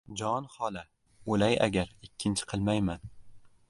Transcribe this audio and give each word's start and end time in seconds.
—Jon 0.19 0.47
xola, 0.53 0.81
o‘lay 1.35 1.59
agar, 1.69 1.95
ikkinchi 2.09 2.53
qilmayman! 2.55 3.09